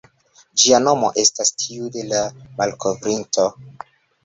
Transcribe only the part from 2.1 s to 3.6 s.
la malkovrinto.